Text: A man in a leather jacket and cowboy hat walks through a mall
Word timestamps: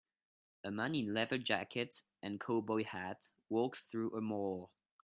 A 0.63 0.71
man 0.71 0.95
in 0.95 1.09
a 1.09 1.11
leather 1.13 1.37
jacket 1.37 2.01
and 2.23 2.39
cowboy 2.39 2.85
hat 2.85 3.29
walks 3.51 3.81
through 3.83 4.15
a 4.17 4.21
mall 4.21 4.71